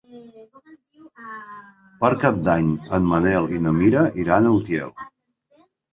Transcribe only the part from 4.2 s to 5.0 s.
iran a Utiel.